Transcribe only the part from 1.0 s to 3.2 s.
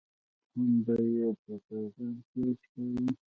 یې په پیغام سوچ کوي.